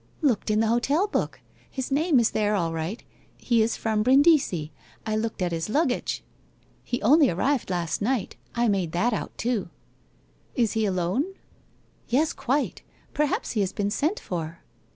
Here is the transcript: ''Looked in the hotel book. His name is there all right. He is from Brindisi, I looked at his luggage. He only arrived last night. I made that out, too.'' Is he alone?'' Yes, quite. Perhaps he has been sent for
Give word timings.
''Looked 0.29 0.49
in 0.49 0.61
the 0.61 0.67
hotel 0.67 1.05
book. 1.05 1.41
His 1.69 1.91
name 1.91 2.19
is 2.19 2.31
there 2.31 2.55
all 2.55 2.73
right. 2.73 3.03
He 3.37 3.61
is 3.61 3.77
from 3.77 4.01
Brindisi, 4.01 4.71
I 5.05 5.15
looked 5.15 5.43
at 5.43 5.51
his 5.51 5.69
luggage. 5.69 6.23
He 6.83 6.99
only 7.03 7.29
arrived 7.29 7.69
last 7.69 8.01
night. 8.01 8.35
I 8.55 8.67
made 8.67 8.93
that 8.93 9.13
out, 9.13 9.37
too.'' 9.37 9.69
Is 10.55 10.71
he 10.71 10.85
alone?'' 10.87 11.25
Yes, 12.17 12.33
quite. 12.33 12.81
Perhaps 13.13 13.51
he 13.51 13.61
has 13.61 13.73
been 13.73 13.91
sent 13.91 14.19
for 14.19 14.63